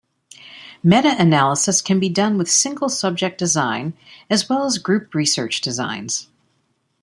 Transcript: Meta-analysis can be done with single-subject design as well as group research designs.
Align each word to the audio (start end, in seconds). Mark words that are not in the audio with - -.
Meta-analysis 0.81 1.79
can 1.79 1.99
be 1.99 2.09
done 2.09 2.35
with 2.35 2.49
single-subject 2.49 3.37
design 3.37 3.93
as 4.31 4.49
well 4.49 4.65
as 4.65 4.79
group 4.79 5.13
research 5.13 5.61
designs. 5.61 6.27